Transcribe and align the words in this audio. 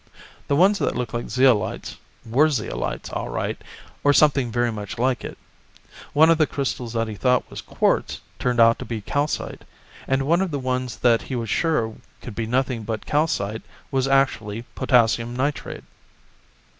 The 0.47 0.55
ones 0.55 0.79
that 0.79 0.95
looked 0.95 1.13
like 1.13 1.29
zeolites 1.29 1.97
were 2.25 2.49
zeolites, 2.49 3.11
all 3.13 3.29
right, 3.29 3.55
or 4.03 4.13
something 4.13 4.51
very 4.51 4.71
much 4.71 4.97
like 4.97 5.23
it. 5.23 5.37
One 6.13 6.31
of 6.31 6.39
the 6.39 6.47
crystals 6.47 6.93
that 6.93 7.07
he 7.07 7.13
thought 7.13 7.47
was 7.51 7.61
quartz 7.61 8.19
turned 8.39 8.59
out 8.59 8.79
to 8.79 8.85
be 8.85 9.01
calcite, 9.01 9.61
and 10.07 10.23
one 10.23 10.41
of 10.41 10.49
the 10.49 10.57
ones 10.57 10.97
that 10.97 11.21
he 11.21 11.35
was 11.35 11.51
sure 11.51 11.97
could 12.19 12.33
be 12.33 12.47
nothing 12.47 12.81
but 12.81 13.05
calcite 13.05 13.61
was 13.91 14.07
actually 14.07 14.63
potassium 14.73 15.35
nitrate. 15.35 15.83